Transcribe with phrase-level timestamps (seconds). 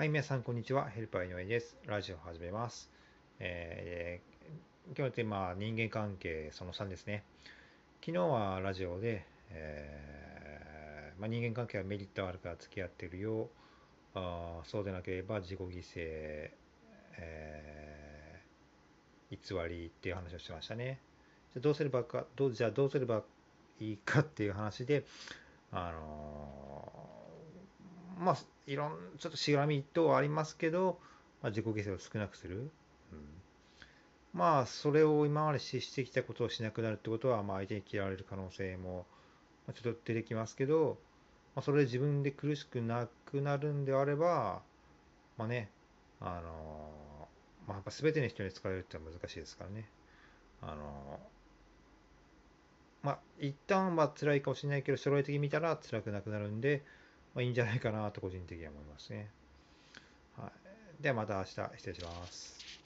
[0.00, 0.88] はい、皆さん、こんにちは。
[0.88, 1.76] ヘルパー井上です。
[1.84, 2.90] ラジオを始めます。
[3.38, 7.22] えー今日のテーマは人間関係その3ですね。
[8.02, 13.50] 昨日はラジオで、えーまあ、人間関係はメリットあるから付き合ってるよ。
[14.14, 16.50] あそうでなければ自己犠牲、
[17.18, 20.98] えー偽りっていう話をしましたね。
[21.52, 23.22] じゃどうすればか、どうじゃあどうすれば
[23.78, 25.04] いいかっていう話で、
[25.70, 27.19] あのー
[28.20, 31.00] まあ、いろん、ちょっとしがみ等はありますけど、
[31.42, 32.70] まあ、自己犠牲を少なくする。
[33.12, 33.24] うん、
[34.34, 39.06] まあ、それを今までしてきたことをしなくなるってことは、まあ、相手に嫌われる可能性も、
[39.74, 40.98] ちょっと出てきますけど、
[41.54, 44.62] まあ、それで自分で苦しくなくなるんであれば、
[45.38, 45.70] まあね、
[46.20, 46.90] あの
[47.66, 49.88] まあ、やっぱ全ての人に使えるってのは難しいですからね。
[50.60, 51.20] あの
[53.02, 56.84] まあ、一旦は辛いかもしれないけど、将来的に見たら辛くなくなるんで、
[57.34, 59.34] まあ、いいんじゃないかなと個人的には思いますね。
[60.36, 60.52] は
[60.98, 61.02] い。
[61.02, 62.79] ではまた明日失礼します。